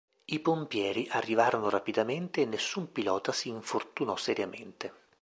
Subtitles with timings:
[0.25, 4.91] I pompieri arrivarono rapidamente e nessun pilota si infortunò seriamente.